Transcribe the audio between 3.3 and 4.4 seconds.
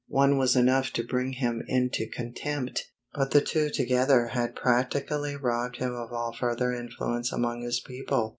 two together